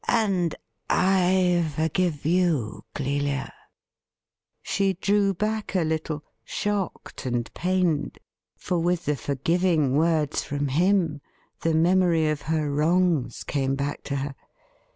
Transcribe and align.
'And 0.07 0.55
I 0.89 1.63
forgive 1.75 2.25
you, 2.25 2.85
Clelia.' 2.95 3.53
She 4.63 4.93
drew 4.93 5.31
back 5.35 5.75
a 5.75 5.83
little, 5.83 6.23
shocked 6.43 7.27
and 7.27 7.53
pained. 7.53 8.17
For 8.57 8.79
with 8.79 9.05
the 9.05 9.15
forgiving 9.15 9.95
words 9.95 10.41
from 10.43 10.69
him 10.69 11.21
the 11.59 11.75
memory 11.75 12.29
of 12.29 12.41
her 12.41 12.71
wrongs 12.71 13.43
came 13.43 13.75
back 13.75 14.01
to 14.05 14.15
her. 14.15 14.35